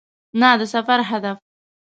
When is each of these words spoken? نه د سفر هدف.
نه 0.39 0.49
د 0.59 0.61
سفر 0.73 0.99
هدف. 1.09 1.37